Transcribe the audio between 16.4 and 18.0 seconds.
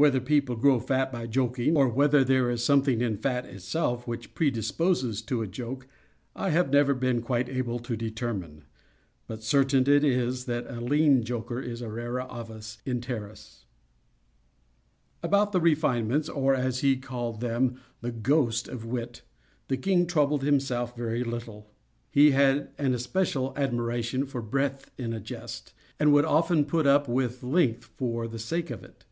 as he called them,